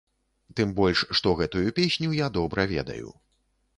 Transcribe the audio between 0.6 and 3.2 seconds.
больш, што гэтую песню я добра ведаю.